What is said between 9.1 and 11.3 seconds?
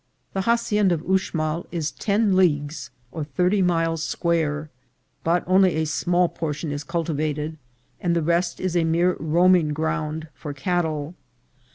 roaming ground for cattle.